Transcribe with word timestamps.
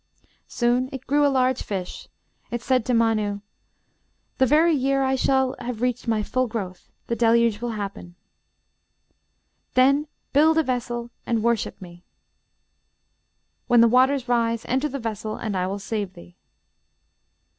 Soon 0.47 0.89
it 0.91 1.05
grew 1.05 1.23
a 1.27 1.29
large 1.29 1.61
fish. 1.61 2.07
It 2.49 2.63
said 2.63 2.85
to 2.87 2.93
Mann, 2.95 3.43
'The 4.39 4.45
very 4.47 4.73
year 4.73 5.03
I 5.03 5.13
shall 5.13 5.55
have 5.59 5.79
reached 5.83 6.07
my 6.07 6.23
full 6.23 6.47
growth 6.47 6.89
the 7.05 7.15
Deluge 7.15 7.61
will 7.61 7.73
happen. 7.77 8.15
Then 9.75 10.07
build 10.33 10.57
a 10.57 10.63
vessel 10.63 11.11
and 11.27 11.43
worship 11.43 11.79
me. 11.79 12.03
When 13.67 13.81
the 13.81 13.87
waters 13.87 14.27
rise, 14.27 14.65
enter 14.65 14.89
the 14.89 14.97
vessel, 14.97 15.35
and 15.35 15.55
I 15.55 15.67
will 15.67 15.77
save 15.77 16.13
thee.' 16.15 16.35